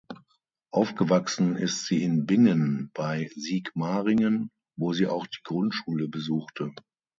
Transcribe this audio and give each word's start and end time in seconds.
Aufgewachsen 0.71 1.55
ist 1.57 1.85
sie 1.85 2.01
in 2.01 2.25
Bingen 2.25 2.89
bei 2.95 3.29
Sigmaringen, 3.35 4.49
wo 4.75 4.93
sie 4.93 5.05
auch 5.05 5.27
die 5.27 5.43
Grundschule 5.43 6.07
besuchte. 6.09 6.73